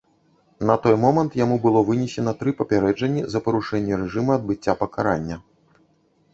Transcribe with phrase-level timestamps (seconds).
[0.69, 5.37] На той момант яму было вынесена тры папярэджанні за парушэнне рэжыма адбыцця пакарання.